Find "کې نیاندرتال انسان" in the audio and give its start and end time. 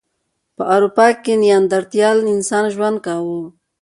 1.23-2.65